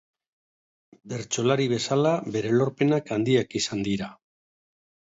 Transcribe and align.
Bertsolari 1.11 1.67
bezala 1.75 2.15
bere 2.37 2.57
lorpenak 2.57 3.17
handiak 3.19 3.59
izan 3.63 3.87
dira. 3.91 4.15